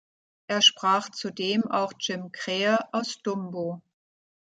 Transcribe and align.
Er 0.47 0.63
sprach 0.63 1.11
zudem 1.11 1.69
auch 1.69 1.93
Jim 1.99 2.31
Krähe 2.31 2.91
aus 2.91 3.19
"Dumbo". 3.21 3.83